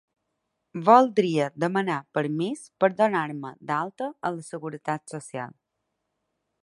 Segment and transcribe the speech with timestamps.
[0.85, 5.55] Voldria demanar permís per donar-me d'alta a la seguretat social.